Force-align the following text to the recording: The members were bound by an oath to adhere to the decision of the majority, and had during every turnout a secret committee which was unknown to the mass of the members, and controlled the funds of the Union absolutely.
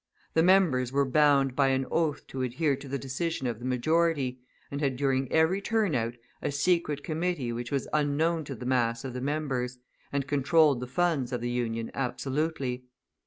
The 0.33 0.41
members 0.41 0.91
were 0.91 1.05
bound 1.05 1.55
by 1.55 1.67
an 1.67 1.85
oath 1.91 2.25
to 2.29 2.41
adhere 2.41 2.75
to 2.75 2.87
the 2.87 2.97
decision 2.97 3.45
of 3.45 3.59
the 3.59 3.65
majority, 3.65 4.39
and 4.71 4.81
had 4.81 4.95
during 4.97 5.31
every 5.31 5.61
turnout 5.61 6.15
a 6.41 6.51
secret 6.51 7.03
committee 7.03 7.51
which 7.53 7.71
was 7.71 7.87
unknown 7.93 8.43
to 8.45 8.55
the 8.55 8.65
mass 8.65 9.03
of 9.05 9.13
the 9.13 9.21
members, 9.21 9.77
and 10.11 10.25
controlled 10.25 10.79
the 10.79 10.87
funds 10.87 11.31
of 11.31 11.39
the 11.39 11.51
Union 11.51 11.91
absolutely. 11.93 12.85